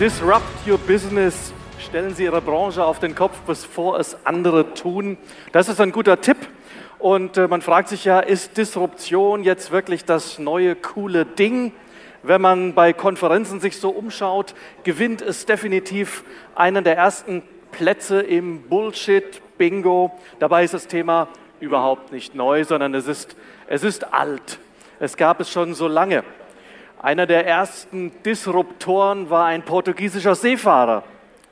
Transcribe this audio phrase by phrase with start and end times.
[0.00, 1.52] Disrupt your business.
[1.78, 5.16] Stellen Sie Ihre Branche auf den Kopf, bevor es andere tun.
[5.52, 6.36] Das ist ein guter Tipp.
[6.98, 11.70] Und äh, man fragt sich ja, ist Disruption jetzt wirklich das neue coole Ding?
[12.24, 16.24] Wenn man bei Konferenzen sich so umschaut, gewinnt es definitiv
[16.56, 20.10] einen der ersten Plätze im Bullshit-Bingo.
[20.40, 21.28] Dabei ist das Thema
[21.60, 23.36] überhaupt nicht neu, sondern es ist,
[23.68, 24.58] es ist alt.
[24.98, 26.24] Es gab es schon so lange.
[27.04, 31.02] Einer der ersten Disruptoren war ein portugiesischer Seefahrer,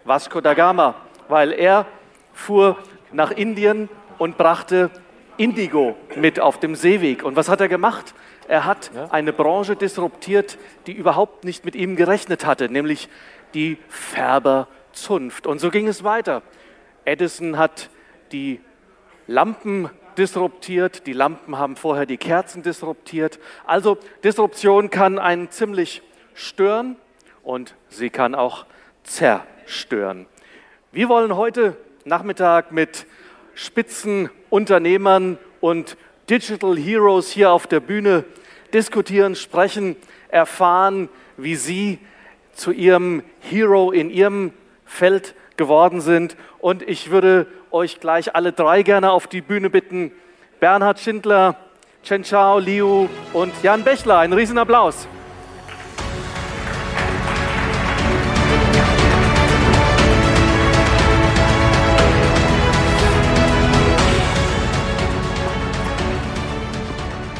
[0.02, 0.95] Vasco da Gama,
[1.28, 1.84] weil er
[2.33, 2.78] fuhr
[3.12, 4.91] nach Indien und brachte
[5.36, 7.23] Indigo mit auf dem Seeweg.
[7.23, 8.14] Und was hat er gemacht?
[8.48, 13.11] Er hat eine Branche disruptiert, die überhaupt nicht mit ihm gerechnet hatte, nämlich
[13.53, 15.47] die Färberzunft.
[15.47, 16.41] Und so ging es weiter.
[17.05, 17.91] Edison hat
[18.33, 18.62] die
[19.27, 23.38] Lampen disruptiert, die Lampen haben vorher die Kerzen disruptiert.
[23.64, 26.02] Also Disruption kann einen ziemlich
[26.34, 26.96] stören
[27.42, 28.66] und sie kann auch
[29.05, 30.27] zerstören.
[30.92, 33.06] Wir wollen heute Nachmittag mit
[33.55, 35.96] Spitzenunternehmern und
[36.28, 38.24] Digital Heroes hier auf der Bühne
[38.72, 39.96] diskutieren, sprechen,
[40.28, 41.98] erfahren, wie sie
[42.55, 44.52] zu ihrem Hero in ihrem
[44.84, 46.36] Feld geworden sind.
[46.58, 50.12] Und ich würde euch gleich alle drei gerne auf die Bühne bitten.
[50.61, 51.56] Bernhard Schindler,
[52.03, 54.19] Chen Chao, Liu und Jan Bechler.
[54.19, 55.08] Ein Riesenapplaus.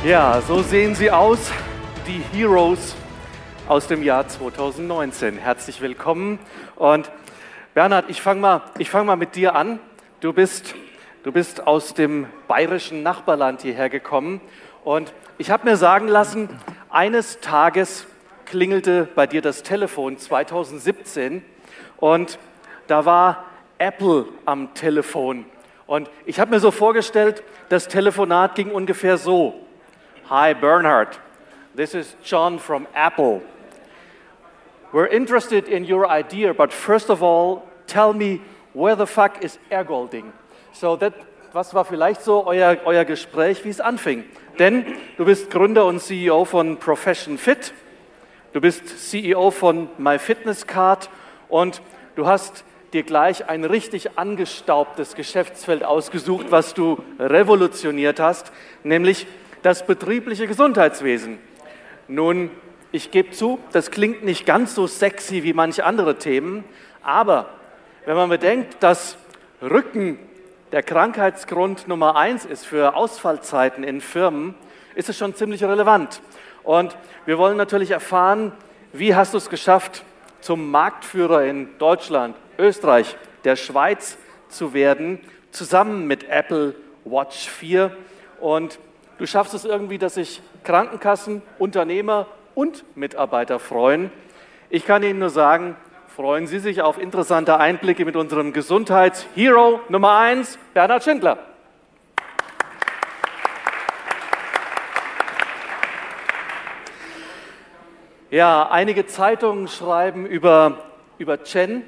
[0.05, 1.39] Ja, so sehen sie aus,
[2.09, 2.97] die Heroes
[3.69, 5.39] aus dem Jahr 2019.
[5.39, 6.41] Herzlich willkommen.
[6.75, 7.09] Und
[7.75, 9.81] Bernhard, ich fange mal, fang mal mit dir an.
[10.21, 10.75] Du bist,
[11.22, 14.43] du bist aus dem bayerischen Nachbarland hierher gekommen
[14.84, 16.50] und ich habe mir sagen lassen,
[16.91, 18.06] eines Tages
[18.44, 21.43] klingelte bei dir das Telefon 2017
[21.97, 22.38] und
[22.88, 23.44] da war
[23.78, 25.47] Apple am Telefon.
[25.87, 29.55] Und ich habe mir so vorgestellt, das Telefonat ging ungefähr so.
[30.28, 31.19] Hi Bernhard,
[31.75, 33.41] this is John from Apple.
[34.93, 38.43] We're interested in your idea, but first of all, tell me
[38.75, 40.33] where the fuck is Airgolding?
[40.75, 41.15] So, that,
[41.55, 44.25] was war vielleicht so euer, euer Gespräch, wie es anfing?
[44.59, 44.85] Denn
[45.17, 47.73] du bist Gründer und CEO von Profession Fit,
[48.53, 51.09] du bist CEO von MyFitnessCard
[51.49, 51.81] und
[52.15, 58.53] du hast dir gleich ein richtig angestaubtes Geschäftsfeld ausgesucht, was du revolutioniert hast,
[58.85, 59.27] nämlich
[59.63, 61.39] das betriebliche Gesundheitswesen.
[62.09, 62.51] Nun,
[62.93, 66.63] ich gebe zu, das klingt nicht ganz so sexy wie manche andere Themen,
[67.03, 67.49] aber
[68.05, 69.17] wenn man bedenkt, dass
[69.63, 70.19] Rücken
[70.73, 74.55] der Krankheitsgrund Nummer eins ist für Ausfallzeiten in Firmen,
[74.95, 76.21] ist es schon ziemlich relevant.
[76.65, 78.53] Und wir wollen natürlich erfahren,
[78.93, 80.05] wie hast du es geschafft,
[80.41, 85.21] zum Marktführer in Deutschland, Österreich, der Schweiz zu werden,
[85.51, 86.75] zusammen mit Apple
[87.05, 87.97] Watch 4.
[88.41, 88.79] Und
[89.19, 94.11] du schaffst es irgendwie, dass sich Krankenkassen, Unternehmer und Mitarbeiter freuen.
[94.71, 95.77] Ich kann Ihnen nur sagen,
[96.09, 101.39] freuen Sie sich auf interessante Einblicke mit unserem Gesundheitshero Nummer 1, Bernhard Schindler.
[108.31, 110.79] Ja, einige Zeitungen schreiben über,
[111.19, 111.83] über Chen.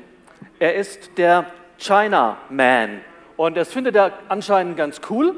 [0.58, 1.46] Er ist der
[1.78, 3.00] China Man.
[3.36, 5.34] Und das findet er anscheinend ganz cool.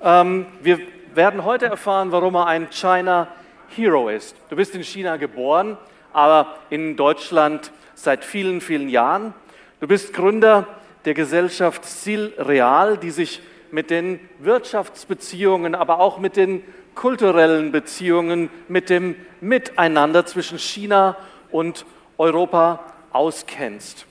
[0.00, 0.78] Ähm, wir
[1.12, 3.28] werden heute erfahren, warum er ein China
[3.76, 4.36] Hero ist.
[4.50, 5.76] Du bist in China geboren,
[6.12, 9.34] aber in Deutschland seit vielen, vielen Jahren.
[9.80, 10.66] Du bist Gründer
[11.04, 16.62] der Gesellschaft Sil Real, die sich mit den Wirtschaftsbeziehungen, aber auch mit den
[16.94, 21.16] kulturellen Beziehungen, mit dem Miteinander zwischen China
[21.50, 21.84] und
[22.18, 22.80] Europa
[23.12, 24.06] auskennst.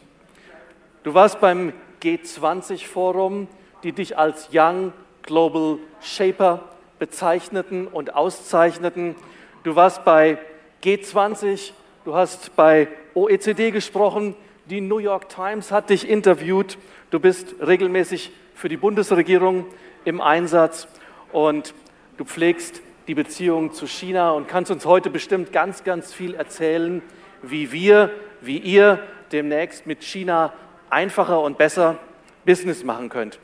[1.03, 3.47] Du warst beim G20-Forum,
[3.83, 4.93] die dich als Young
[5.23, 6.61] Global Shaper
[6.99, 9.15] bezeichneten und auszeichneten.
[9.63, 10.37] Du warst bei
[10.83, 11.71] G20,
[12.03, 16.77] du hast bei OECD gesprochen, die New York Times hat dich interviewt,
[17.11, 19.65] du bist regelmäßig für die Bundesregierung
[20.03, 20.89] im Einsatz
[21.31, 21.73] und
[22.17, 27.01] du pflegst die Beziehung zu China und kannst uns heute bestimmt ganz, ganz viel erzählen,
[27.41, 28.09] wie wir,
[28.41, 28.99] wie ihr
[29.31, 30.51] demnächst mit China
[30.89, 31.97] einfacher und besser
[32.43, 33.39] Business machen könnt.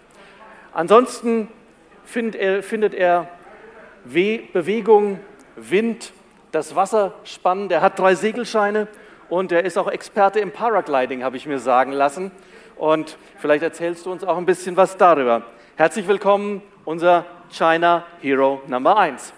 [0.73, 1.47] Ansonsten
[2.03, 3.29] findet er, findet er
[4.03, 5.21] Bewegung,
[5.61, 6.13] Wind,
[6.51, 7.71] das Wasser spannend.
[7.71, 8.87] Er hat drei Segelscheine
[9.29, 12.31] und er ist auch Experte im Paragliding, habe ich mir sagen lassen.
[12.75, 15.43] Und vielleicht erzählst du uns auch ein bisschen was darüber.
[15.75, 19.33] Herzlich willkommen, unser China Hero Number 1.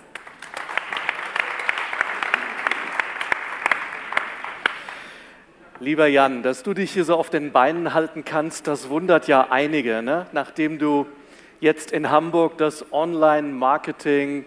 [5.80, 9.48] Lieber Jan, dass du dich hier so auf den Beinen halten kannst, das wundert ja
[9.50, 10.28] einige, ne?
[10.32, 11.08] nachdem du
[11.60, 14.46] jetzt in Hamburg das Online-Marketing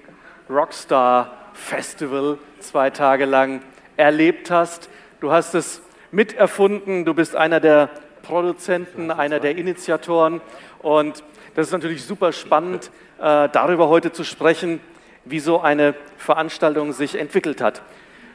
[0.48, 3.62] Rockstar Festival zwei Tage lang
[3.96, 4.90] erlebt hast.
[5.20, 5.80] Du hast es
[6.10, 7.88] miterfunden, du bist einer der
[8.22, 10.40] Produzenten, einer der Initiatoren
[10.82, 11.22] und
[11.54, 14.80] das ist natürlich super spannend, äh, darüber heute zu sprechen,
[15.24, 17.82] wie so eine Veranstaltung sich entwickelt hat.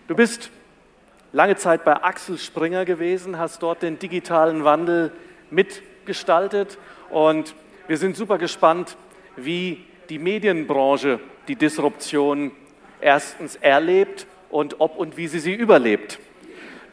[0.07, 0.49] Du bist
[1.33, 5.11] lange Zeit bei Axel Springer gewesen, hast dort den digitalen Wandel
[5.51, 6.77] mitgestaltet
[7.09, 7.53] und
[7.87, 8.95] wir sind super gespannt,
[9.35, 12.51] wie die Medienbranche die Disruption
[13.01, 16.19] erstens erlebt und ob und wie sie sie überlebt.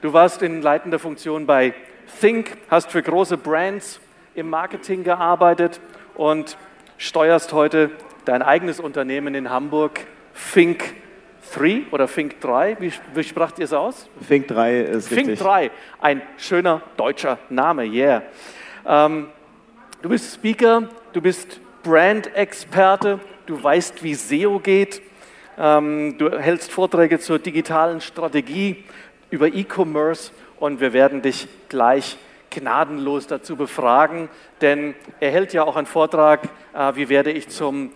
[0.02, 1.74] Du warst in leitender Funktion bei
[2.20, 4.00] Think, hast für große Brands
[4.34, 5.80] im Marketing gearbeitet
[6.14, 6.56] und
[6.98, 7.90] steuerst heute
[8.24, 10.00] dein eigenes Unternehmen in Hamburg,
[10.52, 10.94] Think
[11.54, 14.08] 3 oder Think 3, wie, wie spracht ihr es aus?
[14.28, 15.38] Think 3 ist Think richtig.
[15.40, 15.70] 3,
[16.00, 18.22] ein schöner deutscher Name, yeah.
[18.86, 19.28] Ähm,
[20.02, 25.00] du bist Speaker, du bist Brand-Experte, du weißt, wie SEO geht,
[25.56, 28.84] du hältst Vorträge zur digitalen Strategie,
[29.30, 30.30] über E-Commerce
[30.60, 32.18] und wir werden dich gleich
[32.50, 34.28] gnadenlos dazu befragen,
[34.60, 36.44] denn er hält ja auch einen Vortrag,
[36.74, 37.92] äh, wie werde ich zum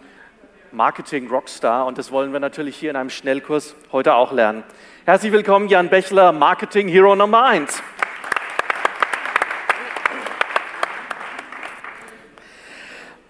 [0.72, 4.64] Marketing Rockstar und das wollen wir natürlich hier in einem Schnellkurs heute auch lernen.
[5.04, 7.82] Herzlich willkommen, Jan Bechler, Marketing Hero Nummer 1.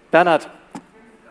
[0.09, 0.49] Bernhard,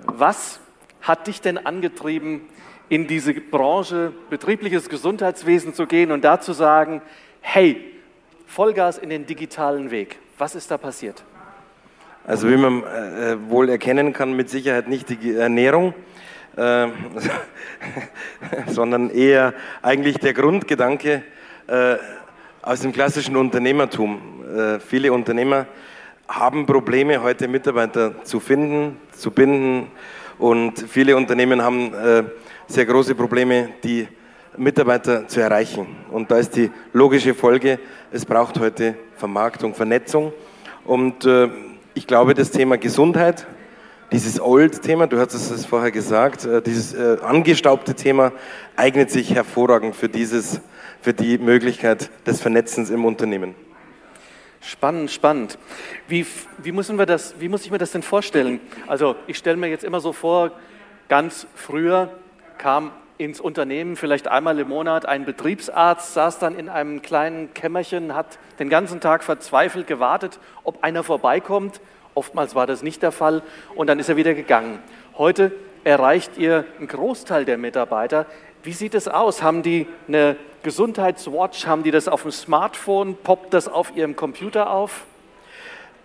[0.05, 0.61] was
[1.02, 2.49] hat dich denn angetrieben,
[2.91, 7.01] in diese Branche betriebliches Gesundheitswesen zu gehen und da zu sagen,
[7.41, 7.81] hey,
[8.47, 10.19] Vollgas in den digitalen Weg.
[10.37, 11.23] Was ist da passiert?
[12.27, 15.95] Also wie man äh, wohl erkennen kann, mit Sicherheit nicht die Ernährung,
[16.57, 16.89] äh,
[18.67, 21.23] sondern eher eigentlich der Grundgedanke
[21.69, 21.97] äh,
[22.61, 24.21] aus dem klassischen Unternehmertum.
[24.53, 25.67] Äh, viele Unternehmer
[26.27, 29.87] haben Probleme, heute Mitarbeiter zu finden, zu binden
[30.39, 32.25] und viele Unternehmen haben äh,
[32.71, 34.07] sehr große Probleme, die
[34.57, 35.89] Mitarbeiter zu erreichen.
[36.11, 37.81] Und da ist die logische Folge,
[38.13, 40.33] es braucht heute Vermarktung, Vernetzung.
[40.85, 41.49] Und äh,
[41.95, 43.47] ich glaube, das Thema Gesundheit,
[44.13, 48.33] dieses Old-Thema, du hast es vorher gesagt, äh, dieses äh, angestaubte Thema
[48.77, 50.61] eignet sich hervorragend für, dieses,
[51.01, 53.57] für die Möglichkeit des Vernetzens im Unternehmen.
[54.61, 55.59] Spannend, spannend.
[56.07, 56.25] Wie,
[56.59, 58.61] wie, müssen wir das, wie muss ich mir das denn vorstellen?
[58.87, 60.53] Also ich stelle mir jetzt immer so vor,
[61.09, 62.11] ganz früher
[62.61, 68.15] kam ins Unternehmen vielleicht einmal im Monat ein Betriebsarzt, saß dann in einem kleinen Kämmerchen,
[68.15, 71.81] hat den ganzen Tag verzweifelt gewartet, ob einer vorbeikommt.
[72.15, 73.43] Oftmals war das nicht der Fall
[73.75, 74.79] und dann ist er wieder gegangen.
[75.17, 75.53] Heute
[75.85, 78.27] erreicht ihr einen Großteil der Mitarbeiter.
[78.62, 79.43] Wie sieht es aus?
[79.43, 81.67] Haben die eine Gesundheitswatch?
[81.67, 83.17] Haben die das auf dem Smartphone?
[83.17, 85.07] Poppt das auf ihrem Computer auf?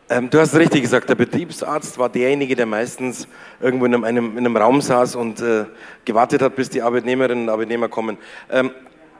[0.07, 3.27] Ähm, du hast richtig gesagt, der Betriebsarzt war derjenige, der meistens
[3.59, 5.65] irgendwo in einem, in einem Raum saß und äh,
[6.05, 8.19] gewartet hat, bis die Arbeitnehmerinnen und Arbeitnehmer kommen.
[8.51, 8.69] Ähm,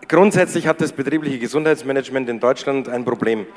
[0.07, 3.47] grundsätzlich hat das betriebliche Gesundheitsmanagement in Deutschland ein Problem.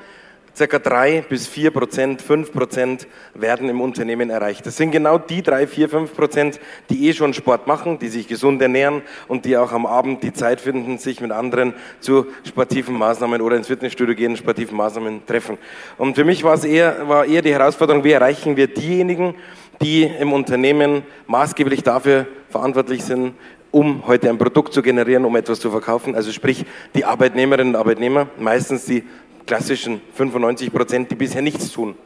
[0.58, 4.66] Circa drei bis vier Prozent, fünf Prozent werden im Unternehmen erreicht.
[4.66, 6.58] Das sind genau die drei, vier, fünf Prozent,
[6.90, 10.32] die eh schon Sport machen, die sich gesund ernähren und die auch am Abend die
[10.32, 15.58] Zeit finden, sich mit anderen zu sportiven Maßnahmen oder ins Fitnessstudio gehen, sportiven Maßnahmen treffen.
[15.96, 19.36] Und für mich war es eher, war eher die Herausforderung, wie erreichen wir diejenigen,
[19.80, 23.34] die im Unternehmen maßgeblich dafür verantwortlich sind,
[23.70, 26.16] um heute ein Produkt zu generieren, um etwas zu verkaufen.
[26.16, 26.64] Also sprich
[26.96, 29.04] die Arbeitnehmerinnen und Arbeitnehmer, meistens die
[29.48, 31.96] klassischen 95 Prozent, die bisher nichts tun.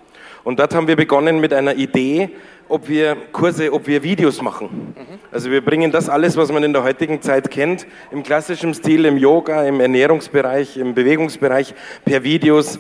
[0.45, 2.31] Und dort haben wir begonnen mit einer Idee,
[2.69, 4.95] ob wir Kurse, ob wir Videos machen.
[5.31, 9.05] Also wir bringen das alles, was man in der heutigen Zeit kennt, im klassischen Stil,
[9.05, 12.79] im Yoga, im Ernährungsbereich, im Bewegungsbereich, per Videos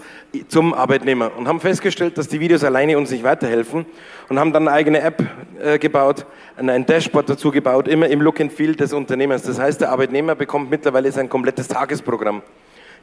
[0.49, 1.33] zum Arbeitnehmer.
[1.37, 3.85] Und haben festgestellt, dass die Videos alleine uns nicht weiterhelfen
[4.29, 5.23] und haben dann eine eigene App
[5.63, 6.25] äh, gebaut,
[6.57, 9.43] ein Dashboard dazu gebaut, immer im Look and Feel des Unternehmers.
[9.43, 12.43] Das heißt, der Arbeitnehmer bekommt mittlerweile sein komplettes Tagesprogramm.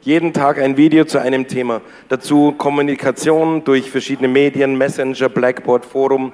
[0.02, 1.82] Jeden Tag ein Video zu einem Thema.
[2.08, 6.32] Dazu Kommunikation durch verschiedene Medien, Messenger, Blackboard, Forum.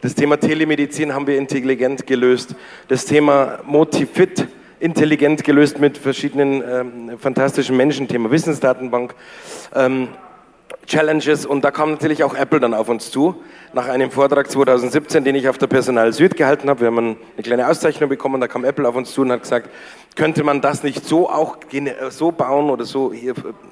[0.00, 2.54] Das Thema Telemedizin haben wir intelligent gelöst.
[2.86, 4.46] Das Thema Motivit
[4.78, 9.16] intelligent gelöst mit verschiedenen ähm, fantastischen Menschen, Thema Wissensdatenbank.
[9.74, 10.10] Ähm,
[10.86, 13.42] Challenges und da kam natürlich auch Apple dann auf uns zu.
[13.74, 17.42] Nach einem Vortrag 2017, den ich auf der Personal Süd gehalten habe, wir haben eine
[17.42, 19.68] kleine Auszeichnung bekommen, da kam Apple auf uns zu und hat gesagt,
[20.18, 21.58] könnte man das nicht so auch
[22.10, 23.12] so bauen oder so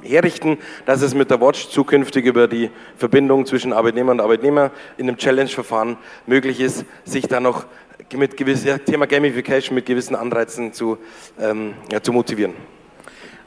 [0.00, 5.08] herrichten, dass es mit der Watch zukünftig über die Verbindung zwischen Arbeitnehmer und Arbeitnehmer in
[5.08, 7.66] einem Challenge-Verfahren möglich ist, sich da noch
[8.14, 10.98] mit gewissen Thema Gamification mit gewissen Anreizen zu,
[11.40, 12.54] ähm, ja, zu motivieren.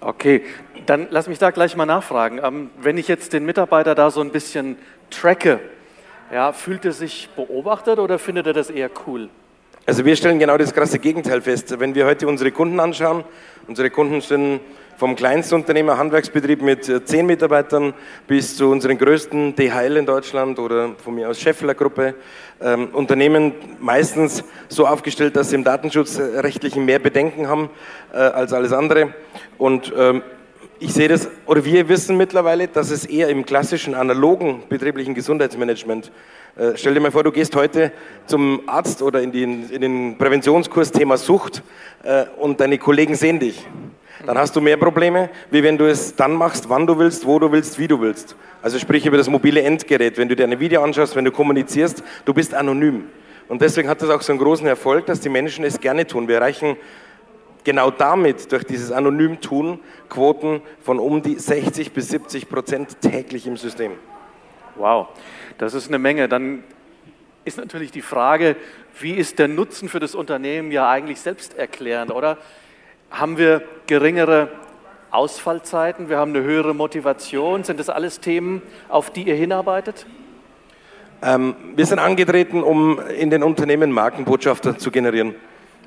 [0.02, 0.44] Okay,
[0.86, 2.42] dann lass mich da gleich mal nachfragen.
[2.44, 4.78] Ähm, wenn ich jetzt den Mitarbeiter da so ein bisschen
[5.10, 5.62] tracke,
[6.34, 9.30] ja, fühlt er sich beobachtet oder findet er das eher cool?
[9.90, 11.80] Also wir stellen genau das krasse Gegenteil fest.
[11.80, 13.24] Wenn wir heute unsere Kunden anschauen,
[13.68, 14.60] unsere Kunden sind
[14.98, 17.96] vom Kleinstunternehmer, Handwerksbetrieb mit äh, zehn Mitarbeitern
[18.28, 22.14] bis zu unseren größten DHL in Deutschland oder von mir aus Scheffler Gruppe.
[22.62, 27.72] Ähm, Unternehmen meistens so aufgestellt, dass sie im datenschutzrechtlichen mehr Bedenken haben
[28.14, 29.16] äh, als alles andere.
[29.58, 30.22] Und ähm,
[30.80, 36.12] ich sehe das, oder wir wissen mittlerweile, dass es eher im klassischen analogen betrieblichen Gesundheitsmanagement,
[36.58, 37.92] äh, stell dir mal vor, du gehst heute
[38.26, 41.64] zum Arzt oder in den, in den Präventionskurs Thema Sucht
[42.04, 43.66] äh, und deine Kollegen sehen dich
[44.26, 47.40] dann hast du mehr Probleme, wie wenn du es dann machst, wann du willst, wo
[47.40, 48.36] du willst, wie du willst.
[48.62, 50.18] Also sprich über das mobile Endgerät.
[50.18, 53.06] Wenn du dir eine Video anschaust, wenn du kommunizierst, du bist anonym.
[53.48, 56.28] Und deswegen hat das auch so einen großen Erfolg, dass die Menschen es gerne tun.
[56.28, 56.76] Wir erreichen
[57.64, 63.48] genau damit, durch dieses anonym Tun, Quoten von um die 60 bis 70 Prozent täglich
[63.48, 63.94] im System.
[64.76, 65.08] Wow,
[65.58, 66.30] das ist eine Menge.
[66.30, 66.64] Dann
[67.46, 68.56] ist natürlich die Frage,
[69.00, 72.38] wie ist der Nutzen für das Unternehmen ja eigentlich selbsterklärend, oder?
[73.12, 74.50] Haben wir geringere
[75.12, 76.10] Ausfallzeiten?
[76.10, 77.64] Wir haben eine höhere Motivation?
[77.64, 80.06] Sind das alles Themen, auf die ihr hinarbeitet?
[81.22, 85.36] Ähm, wir sind angetreten, um in den Unternehmen Markenbotschafter zu generieren.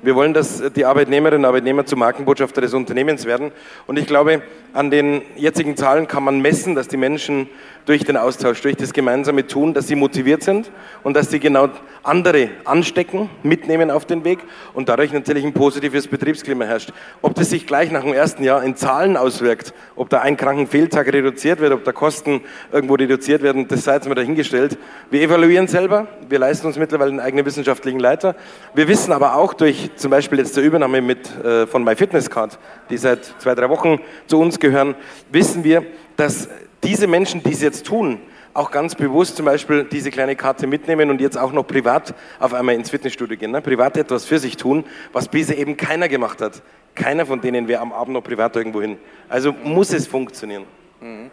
[0.03, 3.53] Wir wollen, dass die Arbeitnehmerinnen und Arbeitnehmer zu Markenbotschafter des Unternehmens werden.
[3.87, 4.41] Und ich glaube,
[4.73, 7.47] an den jetzigen Zahlen kann man messen, dass die Menschen
[7.85, 10.71] durch den Austausch, durch das gemeinsame Tun, dass sie motiviert sind
[11.03, 11.69] und dass sie genau
[12.01, 14.39] andere anstecken, mitnehmen auf den Weg
[14.73, 16.91] und dadurch natürlich ein positives Betriebsklima herrscht.
[17.21, 21.07] Ob das sich gleich nach dem ersten Jahr in Zahlen auswirkt, ob da ein Krankenfehltag
[21.07, 22.41] reduziert wird, ob da Kosten
[22.71, 24.77] irgendwo reduziert werden, das sei jetzt mal dahingestellt.
[25.09, 28.35] Wir evaluieren selber, wir leisten uns mittlerweile einen eigenen wissenschaftlichen Leiter.
[28.73, 32.59] Wir wissen aber auch durch zum Beispiel jetzt der Übernahme mit, äh, von MyFitnessCard,
[32.89, 34.95] die seit zwei, drei Wochen zu uns gehören,
[35.31, 35.85] wissen wir,
[36.15, 36.49] dass
[36.83, 38.19] diese Menschen, die es jetzt tun,
[38.53, 42.53] auch ganz bewusst zum Beispiel diese kleine Karte mitnehmen und jetzt auch noch privat auf
[42.53, 43.61] einmal ins Fitnessstudio gehen, ne?
[43.61, 46.61] privat etwas für sich tun, was bisher eben keiner gemacht hat.
[46.93, 48.97] Keiner von denen wäre am Abend noch privat irgendwo hin.
[49.27, 50.65] Also muss es funktionieren.
[51.01, 51.31] Mhm.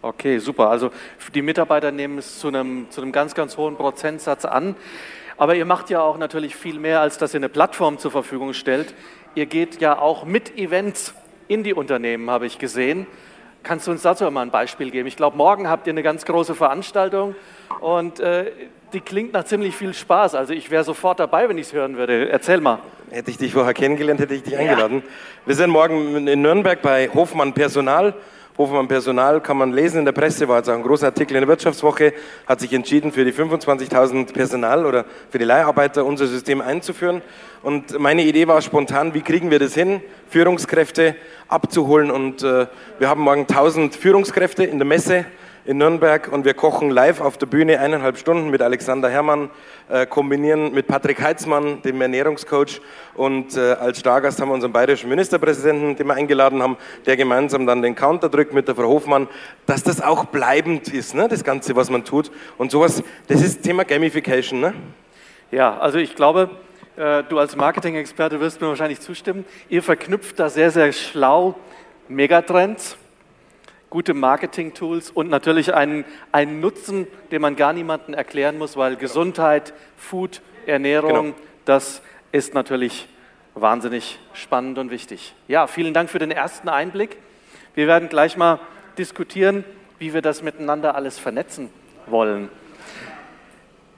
[0.00, 0.68] Okay, super.
[0.68, 0.90] Also
[1.34, 4.74] die Mitarbeiter nehmen es zu einem, zu einem ganz, ganz hohen Prozentsatz an.
[5.42, 8.52] Aber ihr macht ja auch natürlich viel mehr, als dass ihr eine Plattform zur Verfügung
[8.52, 8.94] stellt.
[9.34, 11.14] Ihr geht ja auch mit Events
[11.48, 13.08] in die Unternehmen, habe ich gesehen.
[13.64, 15.08] Kannst du uns dazu mal ein Beispiel geben?
[15.08, 17.34] Ich glaube, morgen habt ihr eine ganz große Veranstaltung
[17.80, 18.52] und äh,
[18.92, 20.36] die klingt nach ziemlich viel Spaß.
[20.36, 22.28] Also ich wäre sofort dabei, wenn ich es hören würde.
[22.28, 22.78] Erzähl mal.
[23.10, 24.98] Hätte ich dich vorher kennengelernt, hätte ich dich eingeladen.
[24.98, 25.46] Ja.
[25.46, 28.14] Wir sind morgen in Nürnberg bei Hofmann Personal.
[28.58, 31.40] Hofmann Personal kann man lesen in der Presse, war jetzt auch ein großer Artikel in
[31.40, 32.12] der Wirtschaftswoche,
[32.46, 37.22] hat sich entschieden, für die 25.000 Personal oder für die Leiharbeiter unser System einzuführen.
[37.62, 41.16] Und meine Idee war spontan, wie kriegen wir das hin, Führungskräfte
[41.48, 42.10] abzuholen.
[42.10, 42.66] Und äh,
[42.98, 45.24] wir haben morgen 1000 Führungskräfte in der Messe
[45.64, 49.50] in Nürnberg und wir kochen live auf der Bühne eineinhalb Stunden mit Alexander Herrmann,
[49.88, 52.80] äh, kombinieren mit Patrick Heitzmann, dem Ernährungscoach
[53.14, 56.76] und äh, als Stargast haben wir unseren bayerischen Ministerpräsidenten, den wir eingeladen haben,
[57.06, 59.28] der gemeinsam dann den Counter drückt mit der Frau Hofmann,
[59.66, 63.62] dass das auch bleibend ist, ne, das Ganze, was man tut und sowas, das ist
[63.62, 64.60] Thema Gamification.
[64.60, 64.74] Ne?
[65.52, 66.50] Ja, also ich glaube,
[66.96, 71.54] äh, du als Marketing-Experte wirst mir wahrscheinlich zustimmen, ihr verknüpft da sehr, sehr schlau
[72.08, 72.96] Megatrends
[73.92, 79.74] gute Marketing-Tools und natürlich einen, einen Nutzen, den man gar niemandem erklären muss, weil Gesundheit,
[79.98, 81.36] Food, Ernährung, genau.
[81.66, 82.00] das
[82.32, 83.06] ist natürlich
[83.54, 85.34] wahnsinnig spannend und wichtig.
[85.46, 87.18] Ja, vielen Dank für den ersten Einblick.
[87.74, 88.60] Wir werden gleich mal
[88.96, 89.62] diskutieren,
[89.98, 91.68] wie wir das miteinander alles vernetzen
[92.06, 92.48] wollen.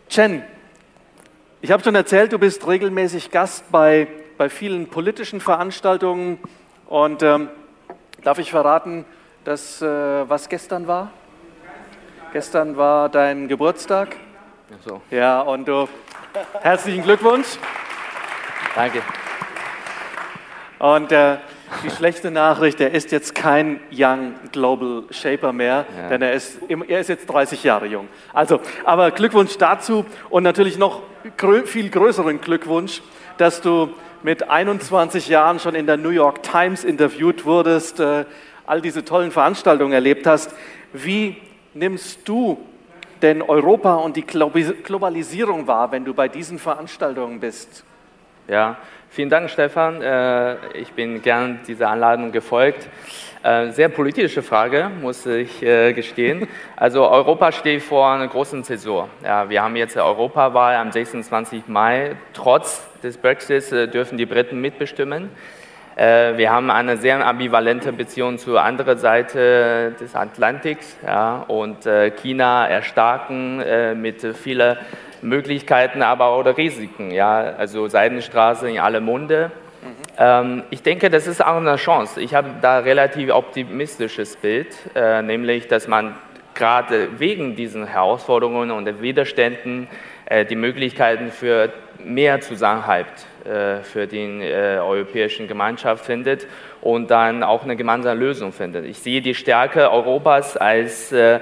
[0.08, 0.42] Chen,
[1.62, 4.08] ich habe schon erzählt, du bist regelmäßig Gast bei,
[4.38, 6.40] bei vielen politischen Veranstaltungen
[6.86, 7.48] und ähm,
[8.24, 9.04] darf ich verraten,
[9.44, 11.10] das, äh, was gestern war?
[12.32, 14.16] Gestern war dein Geburtstag.
[14.84, 15.02] So.
[15.10, 15.86] Ja, und du,
[16.62, 17.46] herzlichen Glückwunsch.
[18.74, 19.02] Danke.
[20.78, 21.36] Und äh,
[21.84, 26.08] die schlechte Nachricht, er ist jetzt kein Young Global Shaper mehr, ja.
[26.08, 28.08] denn er ist, er ist jetzt 30 Jahre jung.
[28.32, 31.02] Also, aber Glückwunsch dazu und natürlich noch
[31.36, 33.02] grö viel größeren Glückwunsch,
[33.36, 38.24] dass du mit 21 Jahren schon in der New York Times interviewt wurdest, äh,
[38.66, 40.54] all diese tollen Veranstaltungen erlebt hast.
[40.92, 41.36] Wie
[41.74, 42.58] nimmst du
[43.22, 47.84] denn Europa und die Globalisierung wahr, wenn du bei diesen Veranstaltungen bist?
[48.46, 48.76] Ja,
[49.08, 50.02] vielen Dank, Stefan.
[50.02, 52.86] Äh, ich bin gern dieser Einladung gefolgt.
[53.42, 56.46] Äh, sehr politische Frage, muss ich äh, gestehen.
[56.76, 59.08] Also Europa steht vor einer großen Zäsur.
[59.22, 61.68] Ja, wir haben jetzt Europawahl am 26.
[61.68, 62.16] Mai.
[62.34, 65.30] Trotz des Brexits dürfen die Briten mitbestimmen.
[65.96, 74.00] Wir haben eine sehr ambivalente Beziehung zur anderen Seite des Atlantiks ja, und China erstarken
[74.00, 74.76] mit vielen
[75.22, 77.12] Möglichkeiten, aber auch Risiken.
[77.12, 77.54] Ja?
[77.56, 79.52] Also Seidenstraße in alle Munde.
[80.18, 82.20] Ähm, ich denke, das ist auch eine Chance.
[82.20, 86.14] Ich habe da relativ optimistisches Bild, äh, nämlich, dass man
[86.54, 89.88] gerade wegen diesen Herausforderungen und Widerständen
[90.26, 91.72] äh, die Möglichkeiten für
[92.02, 93.06] mehr Zusammenhalt
[93.44, 96.46] äh, für die äh, europäischen Gemeinschaft findet
[96.80, 98.84] und dann auch eine gemeinsame Lösung findet.
[98.86, 101.40] Ich sehe die Stärke Europas als äh,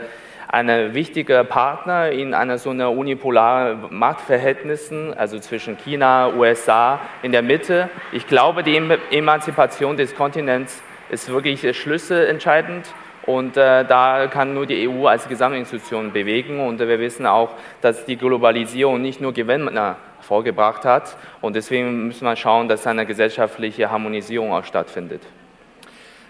[0.48, 7.42] ein wichtiger Partner in einer so einer unipolaren Machtverhältnissen, also zwischen China, USA in der
[7.42, 7.88] Mitte.
[8.12, 8.76] Ich glaube, die
[9.10, 12.86] Emanzipation des Kontinents ist wirklich schlüsselentscheidend.
[13.24, 16.60] Und äh, da kann nur die EU als Gesamtinstitution bewegen.
[16.60, 21.16] Und äh, wir wissen auch, dass die Globalisierung nicht nur Gewinner vorgebracht hat.
[21.40, 25.22] Und deswegen müssen wir schauen, dass eine gesellschaftliche Harmonisierung auch stattfindet.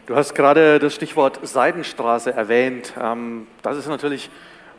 [0.06, 2.92] Du hast gerade das Stichwort Seidenstraße erwähnt.
[3.00, 4.30] Ähm, das ist natürlich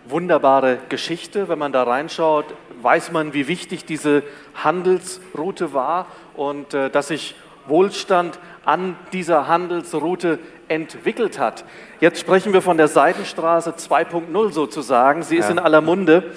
[0.05, 1.48] wunderbare Geschichte.
[1.48, 2.46] Wenn man da reinschaut,
[2.82, 4.24] weiß man, wie wichtig diese
[4.55, 7.36] Handelsroute war und äh, dass sich
[7.67, 11.63] Wohlstand an dieser Handelsroute entwickelt hat.
[12.00, 15.24] Jetzt sprechen wir von der Seidenstraße 2.0 sozusagen.
[15.24, 15.51] Sie ist ja.
[15.51, 16.32] in aller Munde.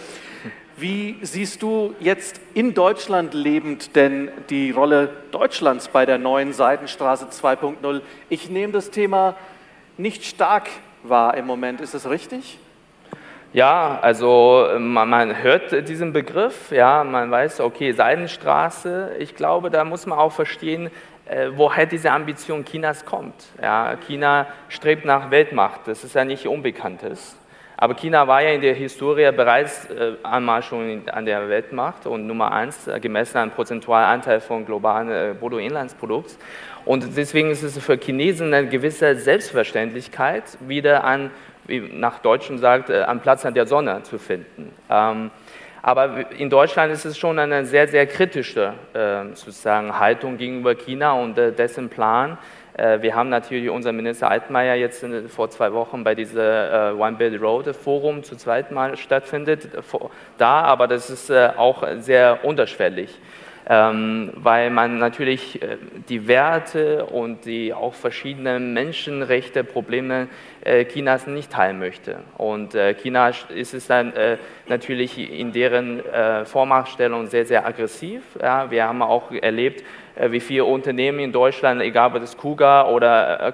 [0.79, 7.29] Wie siehst du jetzt in Deutschland lebend denn die Rolle Deutschlands bei der neuen Seidenstraße
[7.29, 8.03] 2.0?
[8.29, 9.37] Ich nehme das Thema
[9.97, 10.69] nicht stark
[11.03, 11.81] wahr im Moment.
[11.81, 12.59] Ist es richtig?
[13.55, 19.13] Ja, also man, man, hört diesen Begriff, ja, man weiß, okay, Seidenstraße.
[19.19, 20.91] Ich glaube, da muss man auch verstehen,
[21.25, 23.47] äh, woher diese Ambition Chinas kommt.
[23.63, 27.39] Ja, China strebt nach Weltmacht, das ist ja nicht Unbekanntes.
[27.79, 32.27] Aber China war ja in der Historie bereits äh, einmal schon an der Weltmacht und
[32.27, 36.39] Nummer eins, äh, gemessen an prozentualen Anteil von globalen äh, Bruttoinlandsprodukts.
[36.87, 41.31] Und deswegen ist es für Chinesen eine gewisse Selbstverständlichkeit, wieder an,
[41.67, 44.73] wie nach Deutschen sagt, am Platz an der Sonne zu finden.
[44.89, 45.31] Ähm,
[45.83, 48.75] aber in Deutschland ist es schon eine sehr, sehr kritische
[49.35, 52.39] sozusagen Haltung gegenüber China und dessen Plan,
[53.01, 57.41] wir haben natürlich unseren Minister Altmaier jetzt vor zwei Wochen bei diesem äh, One Belt
[57.41, 59.69] Road Forum zu zweit mal stattfindet,
[60.37, 63.19] da, aber das ist äh, auch sehr unterschwellig.
[63.69, 65.59] Ähm, weil man natürlich
[66.09, 70.29] die Werte und die auch verschiedenen Menschenrechte, Probleme
[70.93, 72.19] Chinas nicht teilen möchte.
[72.39, 74.13] Und China ist es dann
[74.69, 76.01] natürlich in deren
[76.45, 78.23] Vormachtstellung sehr, sehr aggressiv.
[78.41, 79.85] wir haben auch erlebt, äh,
[80.31, 83.53] wie viele Unternehmen in Deutschland, egal ob das Kuga oder äh,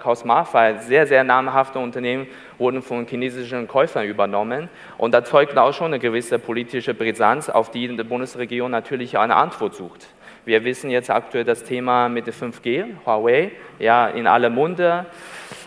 [0.79, 2.27] sehr, sehr namhafte Unternehmen,
[2.59, 4.68] wurden von chinesischen Käufern übernommen.
[4.98, 9.35] Und da zeugt auch schon eine gewisse politische Brisanz, auf die die Bundesregierung natürlich eine
[9.35, 10.07] Antwort sucht.
[10.44, 15.07] Wir wissen jetzt aktuell das Thema mit der 5G, Huawei, ja, in aller Munde.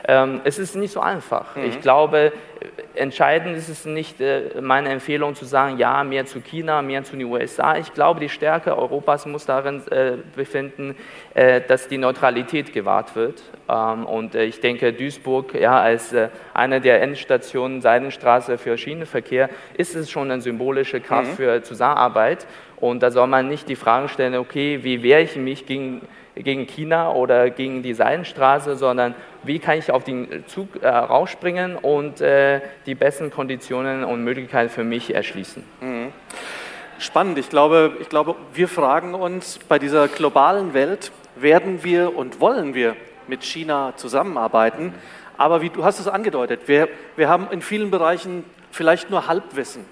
[0.07, 1.55] Ähm, es ist nicht so einfach.
[1.55, 1.63] Mhm.
[1.63, 2.33] Ich glaube,
[2.93, 7.15] entscheidend ist es nicht äh, meine Empfehlung zu sagen, ja, mehr zu China, mehr zu
[7.15, 7.77] den USA.
[7.77, 10.95] Ich glaube, die Stärke Europas muss darin äh, befinden,
[11.33, 13.43] äh, dass die Neutralität gewahrt wird.
[13.69, 19.49] Ähm, und äh, ich denke, Duisburg ja, als äh, eine der Endstationen Seidenstraße für Schienenverkehr
[19.77, 21.35] ist es schon eine symbolische Kraft mhm.
[21.35, 22.45] für Zusammenarbeit.
[22.77, 26.01] Und da soll man nicht die Frage stellen, okay, wie wehre ich mich gegen
[26.35, 31.75] gegen China oder gegen die Seidenstraße, sondern wie kann ich auf den Zug äh, rausspringen
[31.77, 35.63] und äh, die besten Konditionen und Möglichkeiten für mich erschließen.
[35.81, 36.11] Mhm.
[36.97, 37.38] Spannend.
[37.38, 42.73] Ich glaube, ich glaube, wir fragen uns bei dieser globalen Welt, werden wir und wollen
[42.73, 42.95] wir
[43.27, 44.93] mit China zusammenarbeiten?
[45.38, 49.85] Aber wie du hast es angedeutet, wir, wir haben in vielen Bereichen vielleicht nur Halbwissen.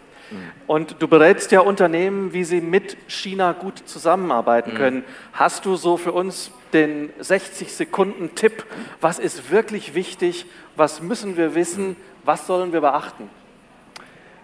[0.68, 4.78] Und du berätst ja Unternehmen, wie sie mit China gut zusammenarbeiten mhm.
[4.78, 5.04] können.
[5.34, 8.66] Hast du so für uns den 60-Sekunden-Tipp?
[9.02, 10.46] Was ist wirklich wichtig?
[10.76, 11.96] Was müssen wir wissen?
[12.24, 13.30] Was sollen wir beachten?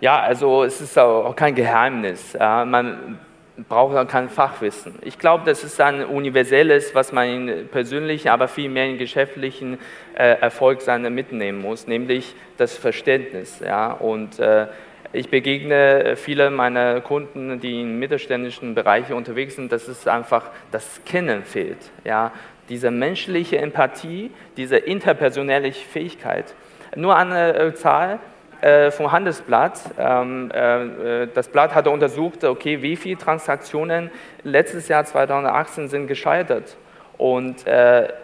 [0.01, 2.33] Ja, also es ist auch kein Geheimnis.
[2.39, 3.19] Man
[3.67, 4.95] braucht auch kein Fachwissen.
[5.01, 9.79] Ich glaube, das ist ein universelles, was man in persönlichen, aber vielmehr in geschäftlichen
[10.15, 13.59] äh, Erfolg mitnehmen muss, nämlich das Verständnis.
[13.59, 13.91] Ja?
[13.91, 14.67] Und äh,
[15.11, 21.01] Ich begegne viele meiner Kunden, die in mittelständischen Bereichen unterwegs sind, dass es einfach das
[21.03, 21.79] Kennen fehlt.
[22.03, 22.31] Ja?
[22.69, 26.53] Diese menschliche Empathie, diese interpersonelle Fähigkeit.
[26.95, 28.19] Nur eine äh, Zahl
[28.61, 29.79] äh, vom Handelsblatt.
[29.97, 34.11] Ähm, äh, das Blatt hatte untersucht, okay, wie viele Transaktionen
[34.43, 36.77] letztes Jahr 2018 sind gescheitert.
[37.17, 37.65] Und,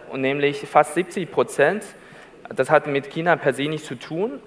[0.08, 1.84] und nämlich fast 70 Prozent.
[2.54, 4.40] Das hat mit China per se nichts zu tun.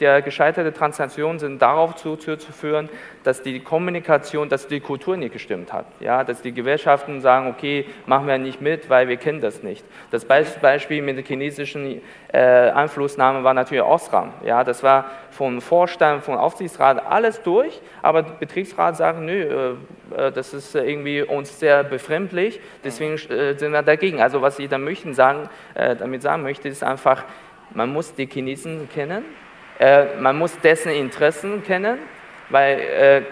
[0.00, 2.88] Der gescheiterte Transaktionen sind darauf zuzuführen,
[3.24, 5.86] dass die Kommunikation, dass die Kultur nicht gestimmt hat.
[6.00, 9.84] Ja, dass die Gewerkschaften sagen, okay, machen wir nicht mit, weil wir kennen das nicht.
[10.10, 12.00] Das Beispiel mit der chinesischen
[12.32, 14.32] äh, Einflussnahme war natürlich Osram.
[14.44, 20.16] Ja, das war vom Vorstand, vom Aufsichtsrat alles durch, aber der Betriebsrat sagt, nö, äh,
[20.16, 24.20] äh, das ist irgendwie uns sehr befremdlich, deswegen äh, sind wir dagegen.
[24.20, 27.24] Also was ich da möchten sagen, äh, damit sagen möchte, ist einfach,
[27.76, 29.24] man muss die Chinesen kennen,
[29.78, 31.98] äh, man muss dessen Interessen kennen,
[32.48, 33.22] weil äh,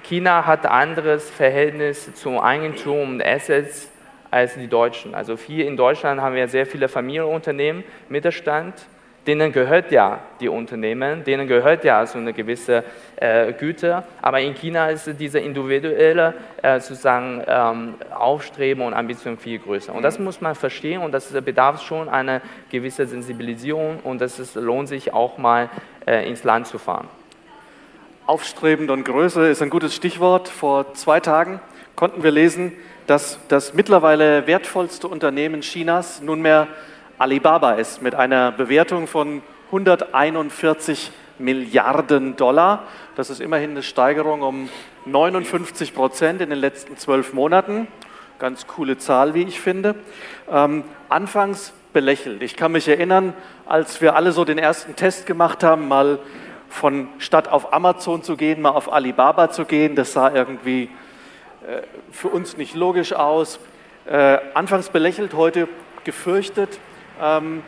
[0.00, 3.90] China hat anderes Verhältnis zum Eigentum und Assets
[4.30, 5.14] als die Deutschen.
[5.14, 8.74] Also hier in Deutschland haben wir sehr viele Familienunternehmen, Mittelstand,
[9.26, 12.84] denen gehört ja die Unternehmen, denen gehört ja so eine gewisse
[13.16, 14.04] äh, Güte.
[14.20, 19.94] Aber in China ist diese individuelle äh, sozusagen ähm, Aufstreben und Ambition viel größer.
[19.94, 24.88] Und das muss man verstehen und das bedarf schon einer gewissen Sensibilisierung und es lohnt
[24.88, 25.70] sich auch mal
[26.06, 27.08] äh, ins Land zu fahren.
[28.26, 30.48] Aufstrebend und Größe ist ein gutes Stichwort.
[30.48, 31.60] Vor zwei Tagen
[31.94, 32.72] konnten wir lesen,
[33.06, 36.68] dass das mittlerweile wertvollste Unternehmen Chinas nunmehr
[37.16, 42.84] Alibaba ist mit einer Bewertung von 141 Milliarden Dollar.
[43.14, 44.68] Das ist immerhin eine Steigerung um
[45.06, 47.86] 59 Prozent in den letzten zwölf Monaten.
[48.40, 49.94] Ganz coole Zahl, wie ich finde.
[50.50, 52.42] Ähm, anfangs belächelt.
[52.42, 53.32] Ich kann mich erinnern,
[53.64, 56.18] als wir alle so den ersten Test gemacht haben, mal
[56.68, 59.94] von statt auf Amazon zu gehen, mal auf Alibaba zu gehen.
[59.94, 60.90] Das sah irgendwie
[61.64, 63.60] äh, für uns nicht logisch aus.
[64.04, 65.68] Äh, anfangs belächelt, heute
[66.02, 66.80] gefürchtet.
[67.20, 67.62] Ähm,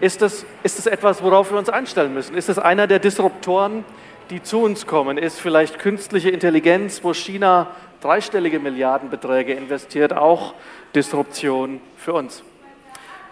[0.00, 2.36] ist, das, ist das etwas, worauf wir uns einstellen müssen?
[2.36, 3.84] Ist es einer der Disruptoren,
[4.30, 5.18] die zu uns kommen?
[5.18, 7.68] Ist vielleicht künstliche Intelligenz, wo China
[8.00, 10.54] dreistellige Milliardenbeträge investiert, auch
[10.94, 12.42] Disruption für uns?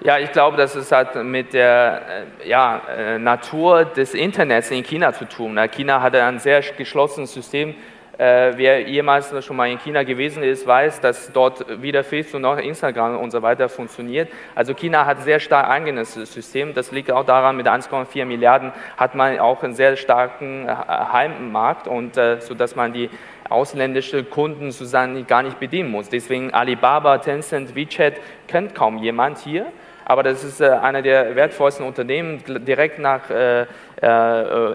[0.03, 5.13] Ja, ich glaube, das halt mit der äh, ja, äh, Natur des Internets in China
[5.13, 5.59] zu tun.
[5.73, 7.75] China hatte ein sehr geschlossenes System
[8.21, 13.17] wer jemals schon mal in China gewesen ist, weiß, dass dort weder Facebook noch Instagram
[13.17, 14.29] und so weiter funktioniert.
[14.55, 16.75] Also China hat sehr stark eigenes System.
[16.75, 21.89] Das liegt auch daran, mit 1,4 Milliarden hat man auch einen sehr starken äh, Heimmarkt
[21.89, 23.09] und äh, so dass man die
[23.49, 26.11] ausländische Kunden sozusagen gar nicht bedienen muss.
[26.11, 28.15] Deswegen Alibaba, Tencent, WeChat
[28.47, 29.67] kennt kaum jemand hier
[30.11, 33.67] aber das ist äh, einer der wertvollsten Unternehmen direkt nach äh, äh,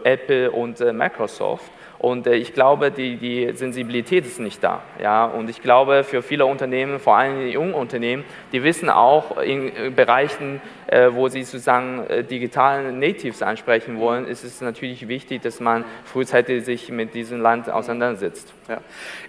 [0.06, 1.70] Apple und äh, Microsoft.
[1.98, 4.82] Und äh, ich glaube, die, die Sensibilität ist nicht da.
[5.02, 5.26] Ja?
[5.26, 9.96] Und ich glaube, für viele Unternehmen, vor allem die jungen Unternehmen, die wissen auch in
[9.96, 15.60] Bereichen, äh, wo sie sozusagen äh, digitalen Natives ansprechen wollen, ist es natürlich wichtig, dass
[15.60, 18.54] man frühzeitig sich mit diesem Land auseinandersetzt.
[18.68, 18.82] Ja.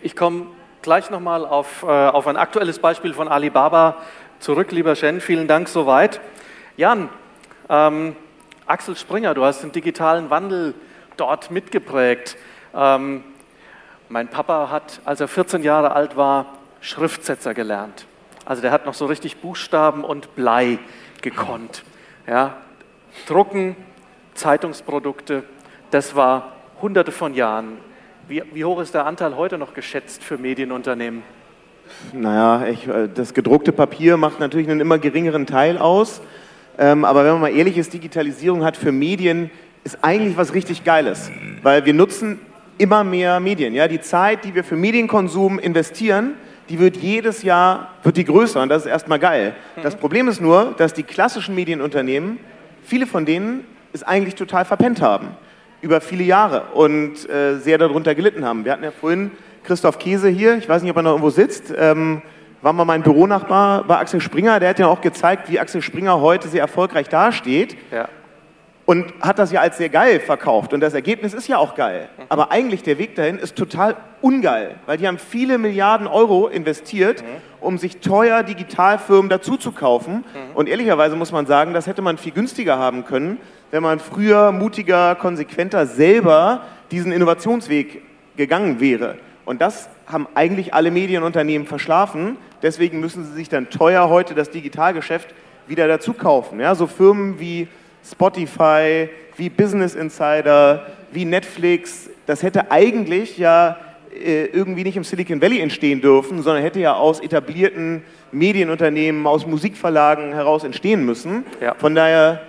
[0.03, 0.47] Ich komme
[0.83, 3.97] gleich nochmal auf, auf ein aktuelles Beispiel von Alibaba
[4.39, 5.21] zurück, lieber Shen.
[5.21, 6.21] Vielen Dank soweit.
[6.77, 7.09] Jan,
[7.69, 8.15] ähm,
[8.67, 10.75] Axel Springer, du hast den digitalen Wandel
[11.17, 12.37] dort mitgeprägt.
[12.77, 13.25] Ähm,
[14.09, 16.47] mein Papa hat, als er 14 Jahre alt war,
[16.81, 18.07] Schriftsetzer gelernt.
[18.45, 20.79] Also der hat noch so richtig Buchstaben und Blei
[21.23, 21.83] gekonnt.
[22.27, 22.57] Ja,
[23.27, 23.75] Drucken,
[24.35, 25.43] Zeitungsprodukte,
[25.91, 27.79] das war hunderte von Jahren.
[28.29, 31.23] Wie, wie hoch ist der Anteil heute noch geschätzt für Medienunternehmen?
[32.13, 36.21] Naja, ich, äh, das gedruckte Papier macht natürlich einen immer geringeren Teil aus.
[36.79, 39.51] Ähm, aber wenn man mal ehrlich ist, Digitalisierung hat für Medien
[39.85, 41.31] ist eigentlich was richtig Geiles,
[41.63, 42.41] weil wir nutzen
[42.79, 43.75] immer mehr Medien.
[43.75, 43.89] Ja?
[43.89, 46.35] Die Zeit, die wir für Medienkonsum investieren,
[46.69, 49.55] die wird jedes Jahr wird die größer und das ist erstmal geil.
[49.77, 49.83] Mhm.
[49.83, 52.39] Das Problem ist nur, dass die klassischen Medienunternehmen,
[52.83, 55.29] viele von denen es eigentlich total verpennt haben
[55.81, 58.65] über viele Jahre und äh, sehr darunter gelitten haben.
[58.65, 59.31] Wir hatten ja vorhin
[59.63, 62.23] Christoph Käse hier, ich weiß nicht, ob er noch irgendwo sitzt, ähm,
[62.63, 66.21] war mal mein Büronachbar bei Axel Springer, der hat ja auch gezeigt, wie Axel Springer
[66.21, 67.77] heute sehr erfolgreich dasteht.
[67.93, 68.09] Ja
[68.87, 70.73] und hat das ja als sehr geil verkauft.
[70.73, 72.09] Und das Ergebnis ist ja auch geil.
[72.29, 77.25] Aber eigentlich der Weg dahin ist total ungeil, weil die haben viele Milliarden Euro investiert,
[77.61, 80.25] um sich teuer Digitalfirmen dazu zu kaufen.
[80.55, 83.39] Und ehrlicherweise muss man sagen, das hätte man viel günstiger haben können,
[83.73, 88.03] wenn man früher mutiger, konsequenter selber diesen Innovationsweg
[88.37, 89.17] gegangen wäre.
[89.45, 92.37] Und das haben eigentlich alle Medienunternehmen verschlafen.
[92.63, 95.35] Deswegen müssen sie sich dann teuer heute das Digitalgeschäft
[95.67, 96.61] wieder dazu kaufen.
[96.61, 97.67] Ja, so Firmen wie
[98.11, 102.09] Spotify, wie Business Insider, wie Netflix.
[102.27, 103.79] Das hätte eigentlich ja
[104.13, 109.47] äh, irgendwie nicht im Silicon Valley entstehen dürfen, sondern hätte ja aus etablierten Medienunternehmen, aus
[109.47, 111.45] Musikverlagen heraus entstehen müssen.
[111.61, 111.75] Ja.
[111.75, 112.43] Von daher,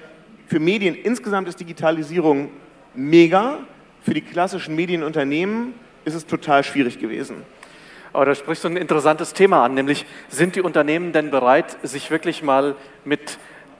[0.48, 2.50] für Medien insgesamt ist Digitalisierung
[2.94, 3.60] mega.
[4.02, 5.74] Für die klassischen Medienunternehmen
[6.06, 7.44] ist es total schwierig gewesen.
[8.14, 12.10] Aber da sprichst du ein interessantes Thema an, nämlich sind die Unternehmen denn bereit, sich
[12.10, 13.38] wirklich mal mit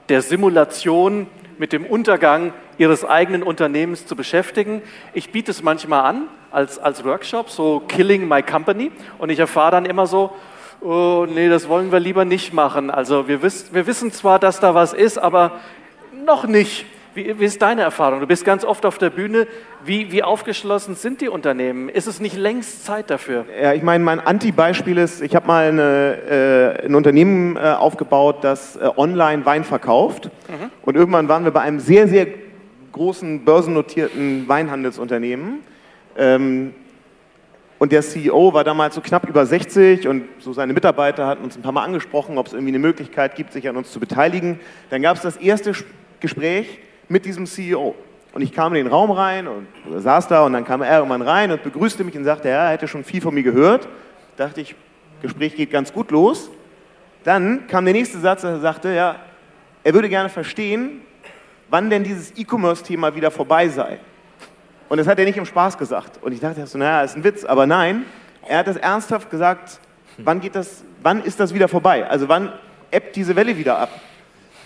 [0.08, 1.26] der Simulation,
[1.58, 4.82] mit dem Untergang ihres eigenen Unternehmens zu beschäftigen?
[5.12, 9.72] Ich biete es manchmal an als, als Workshop, so Killing My Company, und ich erfahre
[9.72, 10.32] dann immer so,
[10.80, 12.90] oh, nee, das wollen wir lieber nicht machen.
[12.90, 15.52] Also wir, wiss, wir wissen zwar, dass da was ist, aber
[16.24, 16.86] noch nicht.
[17.14, 18.20] Wie, wie, ist deine Erfahrung?
[18.20, 19.46] Du bist ganz oft auf der Bühne.
[19.84, 21.88] Wie, wie aufgeschlossen sind die Unternehmen?
[21.88, 23.46] Ist es nicht längst Zeit dafür?
[23.60, 28.38] Ja, ich meine, mein Anti-Beispiel ist, ich habe mal eine, äh, ein Unternehmen äh, aufgebaut,
[28.42, 30.30] das äh, online Wein verkauft.
[30.48, 30.70] Mhm.
[30.82, 32.26] Und irgendwann waren wir bei einem sehr, sehr
[32.92, 35.60] großen börsennotierten Weinhandelsunternehmen.
[36.16, 36.74] Ähm,
[37.78, 41.56] und der CEO war damals so knapp über 60 und so seine Mitarbeiter hatten uns
[41.56, 44.58] ein paar Mal angesprochen, ob es irgendwie eine Möglichkeit gibt, sich an uns zu beteiligen.
[44.90, 45.72] Dann gab es das erste
[46.18, 47.94] Gespräch mit diesem CEO.
[48.32, 49.66] Und ich kam in den Raum rein und
[49.96, 52.70] saß da und dann kam er irgendwann rein und begrüßte mich und sagte, ja, er
[52.70, 53.88] hätte schon viel von mir gehört.
[54.36, 54.74] Dachte ich,
[55.22, 56.50] Gespräch geht ganz gut los.
[57.24, 59.16] Dann kam der nächste Satz, er sagte, ja,
[59.82, 61.00] er würde gerne verstehen,
[61.68, 63.98] wann denn dieses E-Commerce-Thema wieder vorbei sei.
[64.88, 66.22] Und das hat er nicht im Spaß gesagt.
[66.22, 68.04] Und ich dachte, so, naja, ist ein Witz, aber nein,
[68.46, 69.80] er hat das ernsthaft gesagt,
[70.16, 72.08] wann geht das, wann ist das wieder vorbei?
[72.08, 72.52] Also wann
[72.90, 73.90] ebbt diese Welle wieder ab?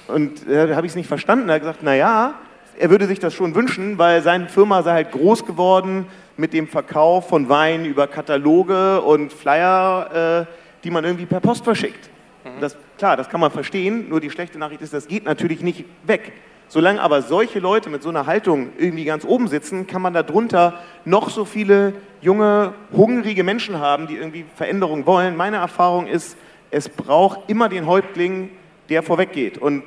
[0.09, 1.49] Und da äh, habe ich es nicht verstanden.
[1.49, 2.35] Er hat gesagt, naja,
[2.79, 6.67] er würde sich das schon wünschen, weil seine Firma sei halt groß geworden mit dem
[6.67, 12.09] Verkauf von Wein über Kataloge und Flyer, äh, die man irgendwie per Post verschickt.
[12.45, 12.61] Mhm.
[12.61, 15.85] Das, klar, das kann man verstehen, nur die schlechte Nachricht ist, das geht natürlich nicht
[16.05, 16.33] weg.
[16.69, 20.81] Solange aber solche Leute mit so einer Haltung irgendwie ganz oben sitzen, kann man darunter
[21.05, 25.37] noch so viele junge, hungrige Menschen haben, die irgendwie Veränderungen wollen.
[25.37, 26.39] Meine Erfahrung ist,
[26.71, 28.49] es braucht immer den Häuptling,
[28.93, 29.59] der vorweggeht.
[29.59, 29.83] Und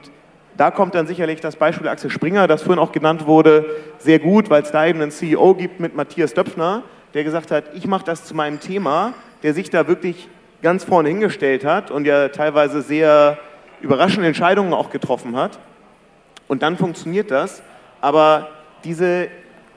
[0.57, 3.65] da kommt dann sicherlich das Beispiel Axel Springer, das vorhin auch genannt wurde,
[3.99, 7.65] sehr gut, weil es da eben einen CEO gibt mit Matthias Döpfner, der gesagt hat,
[7.75, 9.13] ich mache das zu meinem Thema,
[9.43, 10.27] der sich da wirklich
[10.61, 13.37] ganz vorne hingestellt hat und ja teilweise sehr
[13.81, 15.59] überraschende Entscheidungen auch getroffen hat.
[16.47, 17.61] Und dann funktioniert das.
[18.01, 18.49] Aber
[18.83, 19.27] diese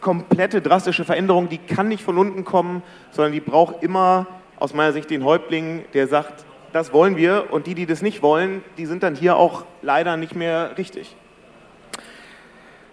[0.00, 4.26] komplette drastische Veränderung, die kann nicht von unten kommen, sondern die braucht immer
[4.58, 8.22] aus meiner Sicht den Häuptling, der sagt, das wollen wir und die, die das nicht
[8.22, 11.16] wollen, die sind dann hier auch leider nicht mehr richtig.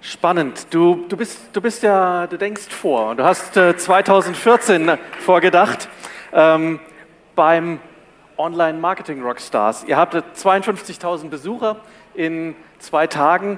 [0.02, 0.68] Spannend.
[0.70, 3.16] Du, du, bist, du bist ja, du denkst vor.
[3.16, 5.90] Du hast äh, 2014 vorgedacht
[6.32, 6.80] ähm,
[7.36, 7.80] beim
[8.38, 9.84] Online Marketing Rockstars.
[9.86, 11.78] Ihr habt 52.000 Besucher
[12.14, 13.58] in zwei Tagen.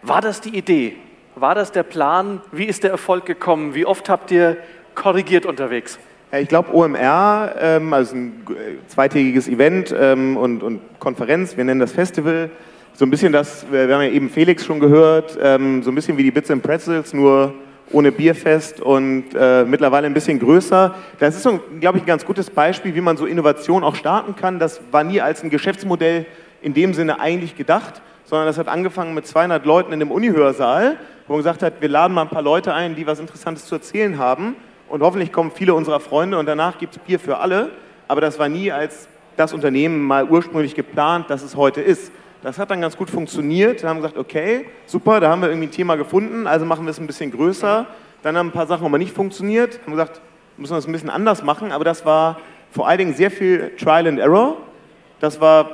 [0.00, 0.96] War das die Idee?
[1.34, 2.40] War das der Plan?
[2.50, 3.74] Wie ist der Erfolg gekommen?
[3.74, 4.56] Wie oft habt ihr
[4.94, 5.98] korrigiert unterwegs?
[6.40, 11.80] Ich glaube, OMR, ähm, also ein äh, zweitägiges Event ähm, und, und, Konferenz, wir nennen
[11.80, 12.50] das Festival,
[12.94, 16.16] so ein bisschen das, wir haben ja eben Felix schon gehört, ähm, so ein bisschen
[16.16, 17.54] wie die Bits and Pretzels, nur
[17.92, 20.94] ohne Bierfest und äh, mittlerweile ein bisschen größer.
[21.20, 24.34] Das ist, so, glaube ich, ein ganz gutes Beispiel, wie man so Innovation auch starten
[24.34, 24.58] kann.
[24.58, 26.26] Das war nie als ein Geschäftsmodell
[26.62, 30.96] in dem Sinne eigentlich gedacht, sondern das hat angefangen mit 200 Leuten in dem Unihörsaal,
[31.28, 33.74] wo man gesagt hat, wir laden mal ein paar Leute ein, die was Interessantes zu
[33.74, 34.56] erzählen haben
[34.88, 37.70] und hoffentlich kommen viele unserer Freunde und danach gibt es Bier für alle.
[38.08, 42.12] Aber das war nie als das Unternehmen mal ursprünglich geplant, das es heute ist.
[42.42, 43.82] Das hat dann ganz gut funktioniert.
[43.82, 46.90] Dann haben gesagt, okay, super, da haben wir irgendwie ein Thema gefunden, also machen wir
[46.90, 47.86] es ein bisschen größer.
[48.22, 49.80] Dann haben ein paar Sachen aber nicht funktioniert.
[49.82, 50.20] Haben gesagt,
[50.56, 51.72] müssen wir es ein bisschen anders machen.
[51.72, 54.56] Aber das war vor allen Dingen sehr viel Trial and Error.
[55.20, 55.70] Das war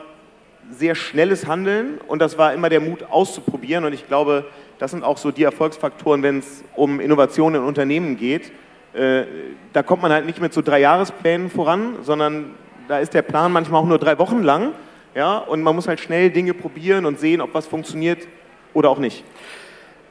[0.70, 3.84] sehr schnelles Handeln und das war immer der Mut auszuprobieren.
[3.84, 4.44] Und ich glaube,
[4.78, 8.52] das sind auch so die Erfolgsfaktoren, wenn es um Innovationen in Unternehmen geht.
[8.92, 9.24] Äh,
[9.72, 12.54] da kommt man halt nicht mit so drei Jahresplänen voran, sondern
[12.88, 14.72] da ist der Plan manchmal auch nur drei Wochen lang.
[15.14, 18.28] Ja, und man muss halt schnell Dinge probieren und sehen, ob was funktioniert
[18.74, 19.24] oder auch nicht.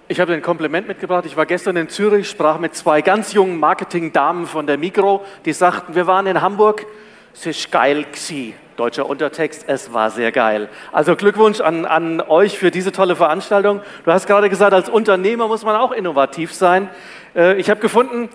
[0.10, 1.26] Ich habe ein Kompliment mitgebracht.
[1.26, 5.54] Ich war gestern in Zürich, sprach mit zwei ganz jungen Marketingdamen von der Migro, die
[5.54, 6.86] sagten, wir waren in Hamburg,
[7.34, 8.56] es ist geil gsi.
[8.76, 10.70] Deutscher Untertext, es war sehr geil.
[10.92, 13.82] Also Glückwunsch an, an euch für diese tolle Veranstaltung.
[14.06, 16.90] Du hast gerade gesagt, als Unternehmer muss man auch innovativ sein.
[17.36, 18.30] Äh, ich habe gefunden,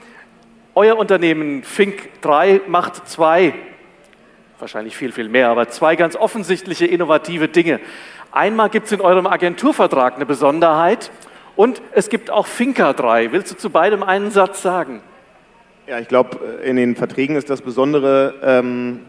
[0.75, 3.55] euer Unternehmen Fink 3 macht zwei,
[4.59, 7.81] wahrscheinlich viel, viel mehr, aber zwei ganz offensichtliche innovative Dinge.
[8.33, 11.13] Einmal gibt es in eurem Agenturvertrag eine Besonderheit
[11.55, 13.31] und es gibt auch Finca 3.
[13.31, 15.01] Willst du zu beidem einen Satz sagen?
[15.87, 19.01] Ja, ich glaube, in den Verträgen ist das Besondere, ähm,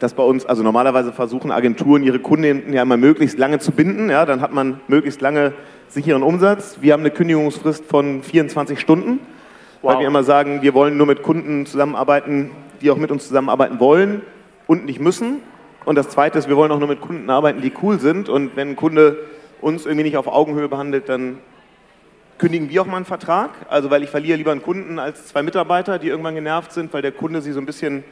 [0.00, 4.10] dass bei uns, also normalerweise versuchen Agenturen ihre Kunden ja immer möglichst lange zu binden.
[4.10, 5.52] Ja, dann hat man möglichst lange
[5.88, 6.78] sicheren Umsatz.
[6.80, 9.20] Wir haben eine Kündigungsfrist von 24 Stunden,
[9.86, 9.94] wow.
[9.94, 13.80] weil wir immer sagen, wir wollen nur mit Kunden zusammenarbeiten, die auch mit uns zusammenarbeiten
[13.80, 14.22] wollen
[14.66, 15.40] und nicht müssen.
[15.84, 18.28] Und das Zweite ist, wir wollen auch nur mit Kunden arbeiten, die cool sind.
[18.28, 19.18] Und wenn ein Kunde
[19.60, 21.38] uns irgendwie nicht auf Augenhöhe behandelt, dann
[22.38, 23.50] kündigen wir auch mal einen Vertrag.
[23.68, 27.02] Also weil ich verliere lieber einen Kunden als zwei Mitarbeiter, die irgendwann genervt sind, weil
[27.02, 28.04] der Kunde sie so ein bisschen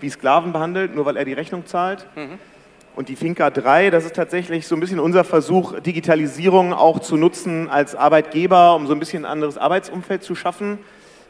[0.00, 2.06] wie Sklaven behandelt, nur weil er die Rechnung zahlt.
[2.16, 2.38] Mhm.
[2.96, 7.16] Und die Finca 3, das ist tatsächlich so ein bisschen unser Versuch, Digitalisierung auch zu
[7.16, 10.78] nutzen als Arbeitgeber, um so ein bisschen ein anderes Arbeitsumfeld zu schaffen.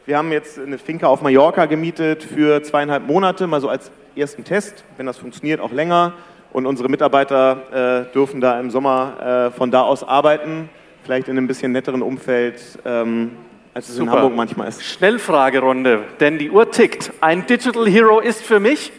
[0.07, 4.43] Wir haben jetzt eine Finca auf Mallorca gemietet für zweieinhalb Monate, mal so als ersten
[4.43, 4.83] Test.
[4.97, 6.13] Wenn das funktioniert, auch länger.
[6.51, 10.69] Und unsere Mitarbeiter äh, dürfen da im Sommer äh, von da aus arbeiten,
[11.03, 13.33] vielleicht in einem bisschen netteren Umfeld, ähm,
[13.75, 14.11] als es Super.
[14.11, 14.83] in Hamburg manchmal ist.
[14.83, 17.13] Schnellfragerunde, denn die Uhr tickt.
[17.21, 18.91] Ein Digital Hero ist für mich?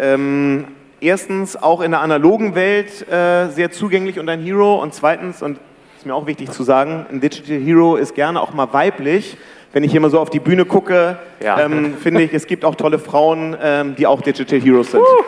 [0.00, 0.66] Ähm,
[1.00, 4.82] erstens auch in der analogen Welt äh, sehr zugänglich und ein Hero.
[4.82, 5.60] Und zweitens, und
[5.96, 9.36] ist mir auch wichtig zu sagen, ein Digital Hero ist gerne auch mal weiblich.
[9.72, 11.60] Wenn ich hier mal so auf die Bühne gucke, ja.
[11.60, 15.00] ähm, finde ich, es gibt auch tolle Frauen, ähm, die auch Digital Heroes sind.
[15.00, 15.22] Uh.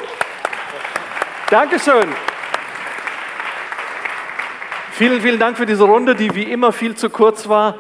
[1.50, 2.08] Dankeschön.
[4.92, 7.76] Vielen, vielen Dank für diese Runde, die wie immer viel zu kurz war.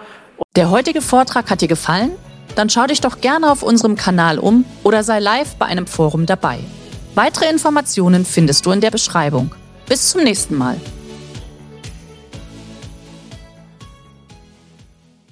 [0.56, 2.12] Der heutige Vortrag hat dir gefallen?
[2.54, 6.26] Dann schau dich doch gerne auf unserem Kanal um oder sei live bei einem Forum
[6.26, 6.58] dabei.
[7.14, 9.54] Weitere Informationen findest du in der Beschreibung.
[9.88, 10.80] Bis zum nächsten Mal.